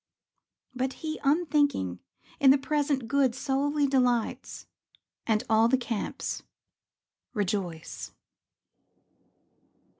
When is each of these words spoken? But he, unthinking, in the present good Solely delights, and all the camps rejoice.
But 0.73 0.93
he, 1.05 1.19
unthinking, 1.23 1.99
in 2.39 2.49
the 2.49 2.57
present 2.57 3.07
good 3.07 3.35
Solely 3.35 3.85
delights, 3.85 4.65
and 5.27 5.43
all 5.47 5.67
the 5.67 5.77
camps 5.77 6.41
rejoice. 7.35 8.11